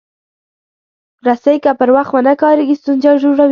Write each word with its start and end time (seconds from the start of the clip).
رسۍ 1.27 1.55
که 1.63 1.71
پر 1.79 1.89
وخت 1.95 2.11
ونه 2.13 2.33
کارېږي، 2.41 2.75
ستونزه 2.81 3.09
جوړوي. 3.23 3.49